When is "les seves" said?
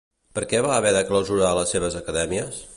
1.61-2.01